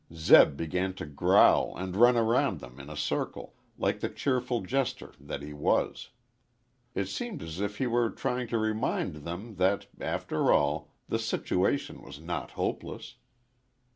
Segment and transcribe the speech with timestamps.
[0.15, 5.13] Zeb began to growl and run around them in a circle, like the cheerful jester
[5.19, 6.09] that he was.
[6.95, 12.01] It seemed as if he were trying to remind them that, after all, the situation
[12.01, 13.17] was not hopeless.